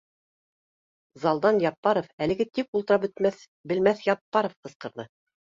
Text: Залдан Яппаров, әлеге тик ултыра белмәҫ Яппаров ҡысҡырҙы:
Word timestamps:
Залдан 1.25 1.59
Яппаров, 1.65 2.07
әлеге 2.27 2.47
тик 2.61 2.81
ултыра 2.81 3.31
белмәҫ 3.75 4.03
Яппаров 4.09 4.59
ҡысҡырҙы: 4.67 5.09